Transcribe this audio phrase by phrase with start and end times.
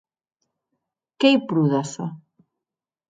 [1.19, 2.05] Qu’ei pro d’açò.